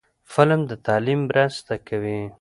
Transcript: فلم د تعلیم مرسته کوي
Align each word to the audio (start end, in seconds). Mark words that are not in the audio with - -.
فلم 0.33 0.61
د 0.69 0.71
تعلیم 0.85 1.19
مرسته 1.29 1.73
کوي 1.87 2.21